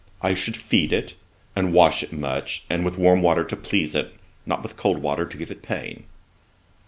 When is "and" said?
1.55-1.73, 2.71-2.83